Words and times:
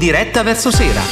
diretta 0.00 0.42
verso 0.42 0.70
sera. 0.70 1.02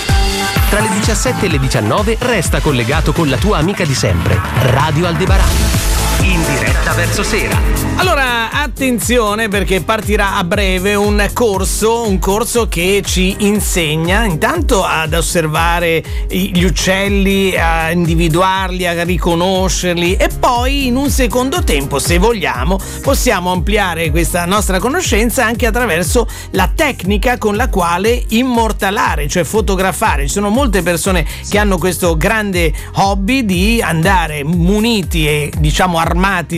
Tra 0.71 0.81
le 0.81 0.89
17 0.89 1.45
e 1.45 1.49
le 1.51 1.59
19 1.59 2.17
resta 2.21 2.61
collegato 2.61 3.13
con 3.13 3.29
la 3.29 3.37
tua 3.37 3.59
amica 3.59 3.85
di 3.85 3.95
sempre, 3.95 4.41
Radio 4.63 5.07
Aldebaran 5.07 5.88
in 6.23 6.43
diretta 6.45 6.93
verso 6.93 7.23
sera. 7.23 7.57
Allora, 7.97 8.51
attenzione 8.51 9.49
perché 9.49 9.81
partirà 9.81 10.37
a 10.37 10.45
breve 10.45 10.95
un 10.95 11.29
corso, 11.33 12.07
un 12.07 12.19
corso 12.19 12.69
che 12.69 13.03
ci 13.05 13.37
insegna 13.41 14.25
intanto 14.25 14.85
ad 14.85 15.15
osservare 15.15 16.03
gli 16.29 16.63
uccelli, 16.63 17.57
a 17.57 17.91
individuarli, 17.91 18.87
a 18.87 19.03
riconoscerli 19.03 20.15
e 20.15 20.29
poi 20.29 20.87
in 20.87 20.97
un 20.97 21.11
secondo 21.11 21.65
tempo, 21.65 21.99
se 21.99 22.19
vogliamo, 22.19 22.79
possiamo 23.03 23.53
ampliare 23.53 24.11
questa 24.11 24.45
nostra 24.45 24.79
conoscenza 24.79 25.45
anche 25.45 25.67
attraverso 25.67 26.29
la 26.51 26.71
tecnica 26.73 27.39
con 27.39 27.57
la 27.57 27.69
quale 27.69 28.23
immortalare, 28.29 29.29
cioè 29.29 29.45
fotografare. 29.45 30.27
Ci 30.27 30.35
sono 30.35 30.51
molte 30.51 30.83
persone 30.83 31.27
che 31.49 31.59
hanno 31.59 31.79
questo 31.79 32.17
grande 32.17 32.73
hobby 32.95 33.45
di 33.45 33.83
andare 33.83 34.45
muniti 34.45 35.27
e 35.27 35.53
diciamo 35.59 35.99
armati 35.99 36.08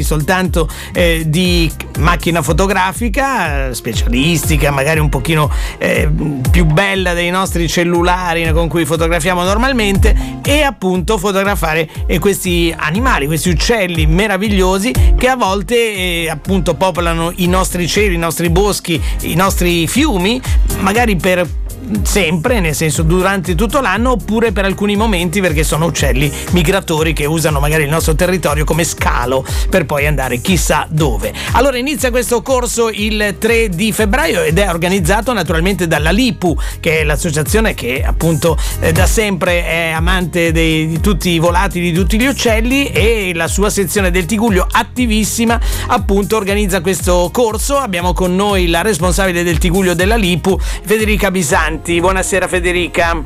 soltanto 0.02 0.68
eh, 0.92 1.24
di 1.26 1.70
macchina 1.98 2.42
fotografica 2.42 3.72
specialistica, 3.74 4.70
magari 4.70 5.00
un 5.00 5.08
pochino 5.08 5.50
eh, 5.78 6.08
più 6.50 6.64
bella 6.64 7.12
dei 7.12 7.30
nostri 7.30 7.68
cellulari 7.68 8.50
con 8.52 8.68
cui 8.68 8.84
fotografiamo 8.84 9.42
normalmente 9.42 10.38
e 10.42 10.62
appunto 10.62 11.18
fotografare 11.18 11.88
eh, 12.06 12.18
questi 12.18 12.74
animali, 12.76 13.26
questi 13.26 13.50
uccelli 13.50 14.06
meravigliosi 14.06 14.92
che 15.16 15.28
a 15.28 15.36
volte 15.36 15.74
eh, 15.74 16.28
appunto 16.30 16.74
popolano 16.74 17.32
i 17.36 17.46
nostri 17.46 17.86
cieli, 17.86 18.14
i 18.14 18.18
nostri 18.18 18.50
boschi, 18.50 19.00
i 19.22 19.34
nostri 19.34 19.86
fiumi, 19.86 20.40
magari 20.80 21.16
per 21.16 21.59
sempre, 22.02 22.60
nel 22.60 22.74
senso 22.74 23.02
durante 23.02 23.54
tutto 23.54 23.80
l'anno, 23.80 24.12
oppure 24.12 24.52
per 24.52 24.64
alcuni 24.64 24.96
momenti 24.96 25.40
perché 25.40 25.64
sono 25.64 25.86
uccelli 25.86 26.30
migratori 26.52 27.12
che 27.12 27.24
usano 27.24 27.60
magari 27.60 27.84
il 27.84 27.88
nostro 27.88 28.14
territorio 28.14 28.64
come 28.64 28.84
scalo 28.84 29.44
per 29.68 29.86
poi 29.86 30.06
andare 30.06 30.40
chissà 30.40 30.86
dove. 30.88 31.32
Allora 31.52 31.78
inizia 31.78 32.10
questo 32.10 32.42
corso 32.42 32.90
il 32.90 33.36
3 33.38 33.68
di 33.68 33.92
febbraio 33.92 34.42
ed 34.42 34.58
è 34.58 34.68
organizzato 34.68 35.32
naturalmente 35.32 35.86
dalla 35.86 36.10
LIPU, 36.10 36.56
che 36.80 37.00
è 37.00 37.04
l'associazione 37.04 37.74
che 37.74 38.02
appunto 38.04 38.56
eh, 38.80 38.92
da 38.92 39.06
sempre 39.06 39.64
è 39.64 39.90
amante 39.90 40.52
dei, 40.52 40.86
di 40.86 41.00
tutti 41.00 41.30
i 41.30 41.38
volatili, 41.38 41.90
di 41.90 41.98
tutti 41.98 42.18
gli 42.18 42.26
uccelli 42.26 42.86
e 42.90 43.32
la 43.34 43.48
sua 43.48 43.70
sezione 43.70 44.10
del 44.10 44.26
Tiguglio 44.26 44.66
attivissima 44.70 45.58
appunto 45.88 46.36
organizza 46.36 46.80
questo 46.80 47.30
corso. 47.32 47.76
Abbiamo 47.76 48.12
con 48.12 48.34
noi 48.34 48.68
la 48.68 48.82
responsabile 48.82 49.42
del 49.42 49.58
Tiguglio 49.58 49.94
della 49.94 50.16
LIPU, 50.16 50.58
Federica 50.84 51.30
Bisanti. 51.30 51.69
Avanti. 51.70 52.00
Buonasera 52.00 52.48
Federica. 52.48 53.22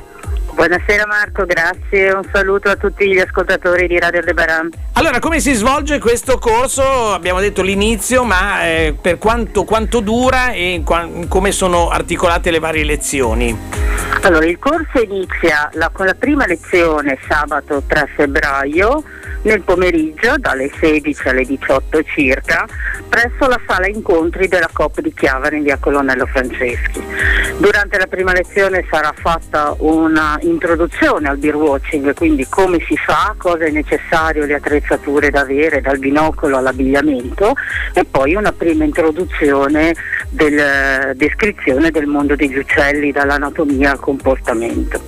Buonasera 0.52 1.06
Marco, 1.06 1.46
grazie. 1.46 2.12
Un 2.12 2.28
saluto 2.30 2.68
a 2.68 2.76
tutti 2.76 3.10
gli 3.10 3.18
ascoltatori 3.18 3.86
di 3.86 3.98
Radio 3.98 4.20
Aldebaran. 4.20 4.68
Allora, 4.92 5.18
come 5.18 5.40
si 5.40 5.54
svolge 5.54 5.98
questo 5.98 6.36
corso? 6.38 7.12
Abbiamo 7.14 7.40
detto 7.40 7.62
l'inizio, 7.62 8.22
ma 8.22 8.62
eh, 8.66 8.94
per 9.00 9.16
quanto, 9.16 9.64
quanto, 9.64 10.00
dura 10.00 10.52
e 10.52 10.82
qua, 10.84 11.08
come 11.26 11.52
sono 11.52 11.88
articolate 11.88 12.50
le 12.50 12.58
varie 12.58 12.84
lezioni? 12.84 13.58
Allora, 14.22 14.46
il 14.46 14.58
corso 14.58 15.00
inizia 15.02 15.68
la, 15.74 15.90
con 15.92 16.06
la 16.06 16.14
prima 16.14 16.46
lezione 16.46 17.18
sabato 17.28 17.82
3 17.86 18.08
febbraio 18.14 19.02
nel 19.42 19.60
pomeriggio 19.60 20.34
dalle 20.38 20.70
16 20.78 21.28
alle 21.28 21.44
18 21.44 22.02
circa 22.04 22.66
presso 23.08 23.46
la 23.46 23.60
sala 23.66 23.86
incontri 23.86 24.48
della 24.48 24.68
COP 24.72 25.00
di 25.00 25.12
Chiavari 25.12 25.58
in 25.58 25.62
via 25.62 25.76
Colonnello 25.78 26.26
Franceschi. 26.26 27.02
Durante 27.58 27.98
la 27.98 28.06
prima 28.06 28.32
lezione 28.32 28.84
sarà 28.90 29.14
fatta 29.16 29.74
una 29.78 30.36
introduzione 30.40 31.28
al 31.28 31.36
beer 31.36 31.54
watching, 31.54 32.12
quindi 32.14 32.46
come 32.48 32.78
si 32.88 32.96
fa, 32.96 33.34
cosa 33.36 33.66
è 33.66 33.70
necessario, 33.70 34.44
le 34.44 34.54
attrezzature 34.54 35.30
da 35.30 35.40
avere 35.40 35.80
dal 35.80 35.98
binocolo 35.98 36.56
all'abbigliamento 36.56 37.52
e 37.92 38.04
poi 38.04 38.34
una 38.34 38.52
prima 38.52 38.82
introduzione 38.82 39.94
della 40.30 41.12
descrizione 41.14 41.90
del 41.90 42.06
mondo 42.06 42.34
degli 42.34 42.58
uccelli 42.58 43.12
dall'anatomia 43.12 43.93
al 43.94 44.00
comportamento. 44.00 45.00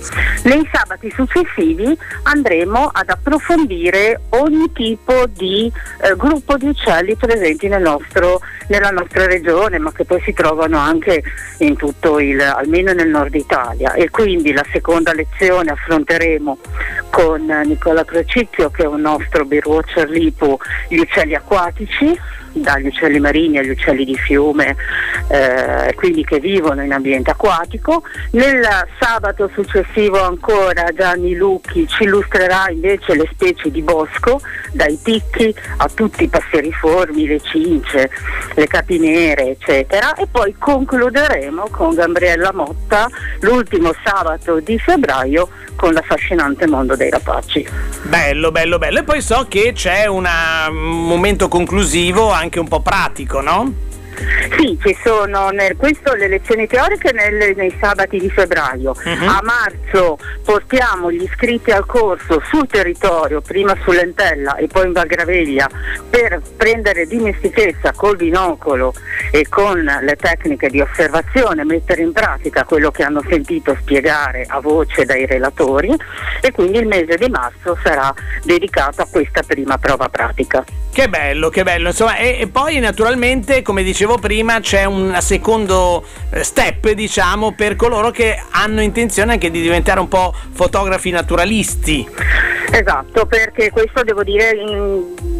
Nei 0.43 0.67
sabati 0.71 1.11
successivi 1.11 1.97
andremo 2.23 2.89
ad 2.91 3.09
approfondire 3.09 4.21
ogni 4.29 4.71
tipo 4.71 5.25
di 5.27 5.71
eh, 6.01 6.15
gruppo 6.15 6.57
di 6.57 6.67
uccelli 6.67 7.15
presenti 7.15 7.67
nel 7.67 7.81
nostro, 7.81 8.39
nella 8.67 8.89
nostra 8.89 9.25
regione, 9.25 9.77
ma 9.77 9.91
che 9.91 10.05
poi 10.05 10.21
si 10.21 10.33
trovano 10.33 10.77
anche 10.77 11.23
in 11.59 11.75
tutto 11.75 12.19
il, 12.19 12.41
almeno 12.41 12.93
nel 12.93 13.09
nord 13.09 13.35
Italia. 13.35 13.93
E 13.93 14.09
quindi 14.09 14.51
la 14.53 14.65
seconda 14.71 15.13
lezione 15.13 15.71
affronteremo 15.71 16.57
con 17.09 17.45
Nicola 17.65 18.03
Crocicchio, 18.03 18.69
che 18.69 18.83
è 18.83 18.87
un 18.87 19.01
nostro 19.01 19.45
birdwatcher 19.45 20.09
lipo, 20.09 20.59
gli 20.87 20.97
uccelli 20.97 21.35
acquatici, 21.35 22.17
dagli 22.61 22.87
uccelli 22.87 23.19
marini 23.19 23.57
agli 23.57 23.69
uccelli 23.69 24.05
di 24.05 24.15
fiume, 24.15 24.75
eh, 25.29 25.93
quindi 25.95 26.23
che 26.23 26.39
vivono 26.39 26.83
in 26.83 26.93
ambiente 26.93 27.31
acquatico. 27.31 28.03
Nel 28.31 28.65
sabato 28.99 29.49
successivo 29.53 30.21
ancora 30.21 30.91
Gianni 30.95 31.35
Lucchi 31.35 31.87
ci 31.87 32.03
illustrerà 32.03 32.69
invece 32.69 33.15
le 33.15 33.29
specie 33.31 33.71
di 33.71 33.81
bosco, 33.81 34.41
dai 34.77 34.97
picchi 35.01 35.53
a 35.77 35.89
tutti 35.93 36.23
i 36.23 36.27
passeriformi, 36.29 37.25
le 37.27 37.41
cince, 37.41 38.09
le 38.55 38.67
capinere, 38.67 39.49
eccetera. 39.49 40.13
E 40.13 40.27
poi 40.31 40.55
concluderemo 40.57 41.67
con 41.69 41.95
Gabriella 41.95 42.53
Motta 42.53 43.09
l'ultimo 43.41 43.93
sabato 44.03 44.59
di 44.59 44.79
febbraio 44.79 45.49
con 45.75 45.91
l'affascinante 45.91 46.67
mondo 46.67 46.95
dei 46.95 47.09
rapaci. 47.09 47.67
Bello, 48.03 48.51
bello, 48.51 48.77
bello. 48.77 48.99
E 48.99 49.03
poi 49.03 49.21
so 49.21 49.45
che 49.49 49.73
c'è 49.73 50.05
una, 50.05 50.67
un 50.69 51.05
momento 51.05 51.47
conclusivo 51.49 52.31
anche 52.31 52.59
un 52.59 52.67
po' 52.67 52.81
pratico, 52.81 53.41
no? 53.41 53.85
Sì, 54.57 54.77
ci 54.81 54.97
sono 55.03 55.49
nel, 55.49 55.75
questo 55.75 56.13
le 56.13 56.27
lezioni 56.27 56.67
teoriche 56.67 57.11
nel, 57.11 57.55
nei 57.55 57.75
sabati 57.79 58.17
di 58.17 58.29
febbraio. 58.29 58.91
Uh-huh. 58.91 59.27
A 59.27 59.41
marzo 59.43 60.17
portiamo 60.43 61.11
gli 61.11 61.21
iscritti 61.21 61.71
al 61.71 61.85
corso 61.85 62.41
sul 62.49 62.67
territorio, 62.67 63.41
prima 63.41 63.75
sull'Entella 63.83 64.55
e 64.55 64.67
poi 64.67 64.87
in 64.87 64.93
Valgraveglia, 64.93 65.69
per 66.09 66.41
prendere 66.55 67.05
dimestichezza 67.05 67.91
col 67.93 68.15
binocolo 68.15 68.93
e 69.31 69.47
con 69.47 69.83
le 69.83 70.15
tecniche 70.15 70.69
di 70.69 70.81
osservazione, 70.81 71.63
mettere 71.63 72.01
in 72.01 72.11
pratica 72.11 72.63
quello 72.63 72.91
che 72.91 73.03
hanno 73.03 73.23
sentito 73.27 73.75
spiegare 73.79 74.45
a 74.47 74.59
voce 74.59 75.05
dai 75.05 75.25
relatori 75.25 75.93
e 76.41 76.51
quindi 76.51 76.79
il 76.79 76.87
mese 76.87 77.15
di 77.15 77.29
marzo 77.29 77.77
sarà 77.83 78.13
dedicato 78.43 79.01
a 79.01 79.07
questa 79.09 79.43
prima 79.43 79.77
prova 79.77 80.09
pratica. 80.09 80.63
Che 80.97 81.09
bello, 81.09 81.49
che 81.49 81.61
bello, 81.61 81.89
insomma, 81.89 82.15
e, 82.17 82.39
e 82.39 82.47
poi 82.47 82.79
naturalmente, 82.79 83.61
come 83.61 83.83
dicevo 83.83 84.17
prima, 84.17 84.59
c'è 84.61 84.85
un 84.85 85.15
secondo 85.21 86.03
eh, 86.31 86.43
step, 86.43 86.89
diciamo, 86.89 87.51
per 87.51 87.75
coloro 87.75 88.09
che 88.09 88.41
hanno 88.49 88.81
intenzione 88.81 89.33
anche 89.33 89.51
di 89.51 89.61
diventare 89.61 89.99
un 89.99 90.07
po' 90.07 90.33
fotografi 90.53 91.11
naturalisti. 91.11 92.09
Esatto, 92.71 93.27
perché 93.27 93.69
questo 93.69 94.01
devo 94.01 94.23
dire 94.23 94.59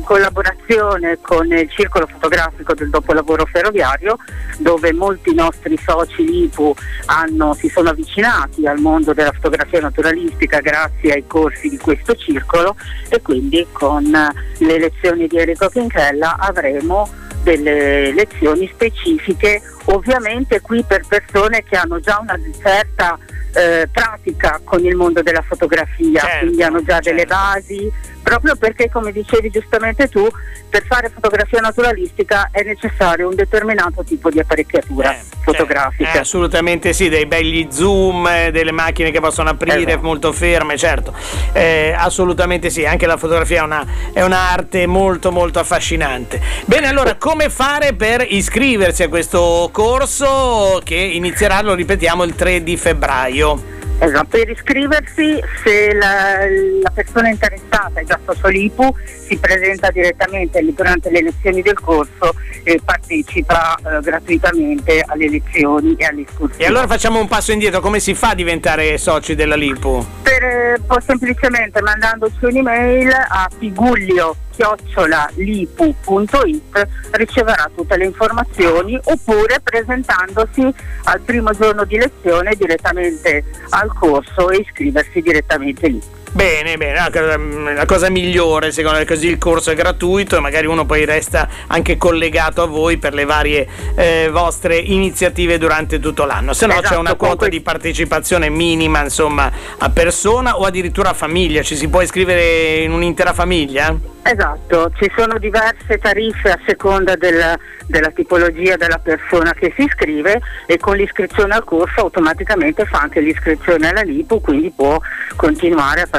collaborazione 0.08 1.18
con 1.20 1.52
il 1.52 1.70
circolo 1.70 2.08
fotografico 2.08 2.74
del 2.74 2.90
dopolavoro 2.90 3.46
ferroviario, 3.46 4.16
dove 4.58 4.94
molti 4.94 5.34
nostri 5.34 5.78
soci 5.78 6.24
LIPU 6.24 6.74
hanno, 7.08 7.54
si 7.54 7.68
sono 7.68 7.90
avvicinati 7.90 8.66
al 8.66 8.80
mondo 8.80 9.14
della 9.14 9.34
fotografia 9.34 9.82
naturalistica 9.82 10.62
grazie 10.62 11.12
ai 11.12 11.28
corsi 11.28 11.68
di 11.68 11.78
questo 11.78 12.16
circolo 12.16 12.78
e 13.10 13.22
quindi 13.22 13.68
con 13.74 14.06
le 14.06 14.80
lezioni 14.80 15.28
di 15.28 15.38
Enrico 15.38 15.70
Pinchella 15.70 16.38
avremo 16.40 17.10
delle 17.44 18.14
lezioni 18.14 18.70
specifiche, 18.74 19.62
ovviamente 19.86 20.62
qui 20.62 20.84
per 20.88 21.02
persone 21.06 21.64
che 21.64 21.76
hanno 21.76 22.00
già 22.00 22.20
una 22.22 22.40
certa 22.62 23.18
eh, 23.54 23.90
pratica 23.92 24.62
con 24.64 24.86
il 24.86 24.96
mondo 24.96 25.22
della 25.22 25.42
fotografia, 25.42 26.20
certo, 26.20 26.46
quindi 26.46 26.64
hanno 26.64 26.80
già 26.84 27.00
certo. 27.00 27.10
delle 27.10 27.26
basi, 27.26 27.92
proprio 28.28 28.58
perché 28.58 28.90
come 28.90 29.14
dicevi 29.14 29.50
giustamente 29.50 30.10
tu, 30.10 30.28
per 30.70 30.84
fare 30.86 31.10
fotografia 31.10 31.62
naturalistica 31.62 32.50
è 32.52 32.62
necessario 32.62 33.30
un 33.30 33.36
determinato 33.36 34.04
tipo 34.04 34.30
di 34.30 34.38
apparecchiatura 34.38 35.16
eh, 35.16 35.22
fotografica. 35.40 36.12
Eh, 36.12 36.18
assolutamente 36.18 36.92
sì, 36.92 37.08
dei 37.08 37.26
belli 37.26 37.70
zoom, 37.72 38.28
eh, 38.28 38.52
delle 38.52 38.74
macchine 38.74 39.12
che 39.12 39.22
possono 39.22 39.52
aprire 39.52 39.80
esatto. 39.80 40.02
molto 40.02 40.34
ferme, 40.34 40.76
certo, 40.76 41.14
eh, 41.54 41.96
assolutamente 41.98 42.70
sì, 42.70 42.86
anche 42.86 43.06
la 43.06 43.16
fotografia 43.16 43.62
è, 43.62 43.64
una, 43.64 43.86
è 44.12 44.22
un'arte 44.22 44.86
molto 44.88 45.32
molto 45.32 45.60
affascinante. 45.60 46.42
Bene, 46.66 46.88
allora 46.88 47.16
come 47.16 47.50
fare 47.50 47.94
per 47.94 48.26
iscriversi 48.28 49.04
a 49.04 49.08
questo 49.08 49.70
corso 49.72 50.82
che 50.84 50.96
inizierà, 50.96 51.62
lo 51.62 51.76
ripetiamo, 51.76 52.26
il 52.26 52.36
3 52.36 52.62
di 52.62 52.76
febbraio? 52.76 53.76
Esatto, 54.00 54.28
per 54.30 54.50
iscriversi 54.50 55.42
se 55.64 55.94
la, 55.94 56.46
la, 56.84 56.92
persona 56.94 57.30
interessata 57.30 58.00
è 58.00 58.04
già 58.04 58.20
socio 58.24 58.48
l'IPU 58.48 58.96
si 59.06 59.38
presenta 59.38 59.90
direttamente 59.90 60.64
durante 60.74 61.10
le 61.10 61.24
lezioni 61.24 61.64
del 61.64 61.80
corso 61.80 62.36
e 62.64 62.80
partecipa 62.84 63.76
eh, 63.76 64.00
gratuitamente 64.02 65.04
alle 65.06 65.30
lezioni 65.30 65.96
e 65.96 66.06
alle 66.06 66.22
escursioni. 66.22 66.64
E 66.64 66.68
allora 66.68 66.86
facciamo 66.86 67.20
un 67.20 67.28
passo 67.28 67.52
indietro, 67.52 67.80
come 67.80 68.00
si 68.00 68.14
fa 68.14 68.30
a 68.30 68.36
diventare 68.36 69.00
soci 69.00 69.34
della 69.34 69.56
LIPU? 69.56 70.06
Per, 70.22 70.44
eh, 70.44 70.80
semplicemente 71.04 71.82
mandandoci 71.82 72.46
un'email 72.46 73.10
a 73.10 73.50
piguglio 73.58 74.36
chiocciolalipu.it 74.58 76.88
riceverà 77.12 77.70
tutte 77.76 77.96
le 77.96 78.06
informazioni 78.06 79.00
oppure 79.04 79.60
presentandosi 79.62 80.74
al 81.04 81.22
primo 81.22 81.52
giorno 81.52 81.86
di 81.86 81.98
lezione 81.98 82.56
direttamente 82.56 83.44
al 83.70 83.94
corso 83.94 84.50
e 84.50 84.58
iscriversi 84.58 85.22
direttamente 85.22 85.88
lì. 85.88 86.02
Bene, 86.32 86.78
bene, 86.78 87.74
la 87.74 87.86
cosa 87.86 88.10
migliore 88.10 88.72
secondo 88.72 89.00
me 89.00 89.06
così 89.06 89.28
il 89.28 89.38
corso 89.38 89.72
è 89.72 89.76
gratuito 89.76 90.38
e 90.38 90.40
magari 90.40 90.68
uno 90.68 90.86
poi 90.86 91.04
resta 91.06 91.48
anche 91.68 91.98
collegato 91.98 92.62
a 92.62 92.66
voi 92.68 92.98
per 92.98 93.14
le 93.14 93.26
varie 93.26 93.68
eh, 93.96 94.30
vostre 94.32 94.78
iniziative 94.78 95.58
durante 95.58 96.00
tutto 96.00 96.26
l'anno. 96.26 96.54
Se 96.54 96.68
no 96.68 96.74
esatto, 96.74 96.90
c'è 96.90 96.96
una 96.96 97.16
quota 97.16 97.36
comunque... 97.36 97.50
di 97.50 97.62
partecipazione 97.62 98.50
minima 98.50 99.02
insomma 99.02 99.52
a 99.78 99.90
persona 99.90 100.60
o 100.60 100.66
addirittura 100.66 101.10
a 101.10 101.14
famiglia, 101.14 101.64
ci 101.64 101.76
si 101.76 101.88
può 101.88 102.02
iscrivere 102.02 102.78
in 102.84 102.92
un'intera 102.92 103.34
famiglia? 103.34 103.96
Esatto, 104.22 104.92
ci 105.00 105.10
sono 105.16 105.38
diverse 105.40 105.98
tariffe 106.00 106.52
a 106.52 106.60
seconda 106.66 107.16
del, 107.16 107.58
della 107.86 108.10
tipologia 108.10 108.76
della 108.76 109.00
persona 109.00 109.54
che 109.54 109.74
si 109.78 109.84
iscrive 109.84 110.42
e 110.66 110.78
con 110.78 110.98
l'iscrizione 110.98 111.56
al 111.56 111.64
corso 111.64 112.02
automaticamente 112.02 112.84
fa 112.84 113.00
anche 113.00 113.22
l'iscrizione 113.22 113.90
alla 113.90 114.02
LIPU, 114.02 114.42
quindi 114.42 114.70
può 114.76 115.00
continuare 115.38 116.02
a 116.02 116.08
partecipare 116.08 116.17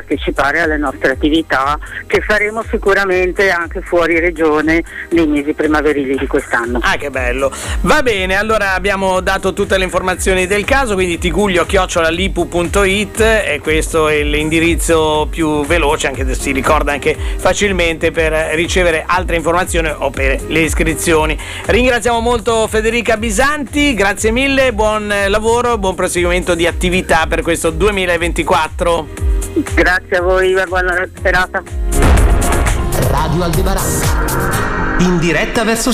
alle 0.61 0.77
nostre 0.77 1.13
attività 1.13 1.79
che 2.07 2.21
faremo 2.21 2.63
sicuramente 2.69 3.51
anche 3.51 3.81
fuori 3.81 4.19
regione 4.19 4.83
nei 5.11 5.27
mesi 5.27 5.53
primaverili 5.53 6.17
di 6.17 6.27
quest'anno. 6.27 6.81
Ah 6.83 6.97
che 6.97 7.11
bello! 7.11 7.53
Va 7.83 8.03
bene, 8.03 8.37
allora 8.37 8.75
abbiamo 8.75 9.21
dato 9.21 9.53
tutte 9.53 9.79
le 9.79 9.85
informazioni 9.85 10.47
del 10.47 10.65
caso, 10.65 10.95
quindi 10.95 11.19
tiguglio 11.19 11.67
chiocciolalipu.it 11.67 13.21
e 13.21 13.61
questo 13.63 14.09
è 14.09 14.23
l'indirizzo 14.23 15.27
più 15.31 15.65
veloce, 15.65 16.07
anche 16.07 16.27
se 16.27 16.35
si 16.35 16.53
ricorda 16.53 16.93
anche 16.93 17.17
facilmente 17.37 18.11
per 18.11 18.33
ricevere 18.55 19.05
altre 19.07 19.37
informazioni 19.37 19.89
o 19.89 20.11
per 20.11 20.41
le 20.47 20.61
iscrizioni. 20.61 21.39
Ringraziamo 21.67 22.21
molto 22.21 22.67
Federica 22.67 23.17
Bisanti, 23.17 23.95
grazie 23.95 24.31
mille, 24.31 24.73
buon 24.73 25.13
lavoro, 25.29 25.79
buon 25.79 25.95
proseguimento 25.95 26.55
di 26.55 26.67
attività 26.67 27.27
per 27.27 27.43
questo 27.43 27.71
2024. 27.71 29.28
Grazie 29.63 30.17
a 30.19 30.23
voi, 30.23 30.55
buona 30.69 31.07
serata. 31.21 31.63
Radio 33.11 33.43
Aldebaran. 33.43 33.85
In 34.99 35.19
diretta 35.19 35.65
verso 35.65 35.87